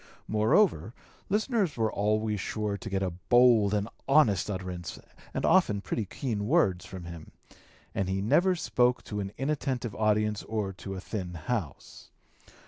Moreover, 0.27 0.95
listeners 1.29 1.77
were 1.77 1.93
always 1.93 2.39
sure 2.39 2.75
to 2.75 2.89
get 2.89 3.03
a 3.03 3.11
bold 3.11 3.71
and 3.75 3.85
an 3.85 3.93
honest 4.07 4.49
utterance 4.49 4.97
and 5.31 5.45
often 5.45 5.79
pretty 5.79 6.05
keen 6.05 6.47
words 6.47 6.87
from 6.87 7.03
him, 7.03 7.33
and 7.93 8.09
he 8.09 8.19
never 8.19 8.55
spoke 8.55 9.03
to 9.03 9.19
an 9.19 9.31
inattentive 9.37 9.93
audience 9.93 10.41
or 10.41 10.73
to 10.73 10.95
a 10.95 10.99
thin 11.01 11.35
house. 11.35 12.09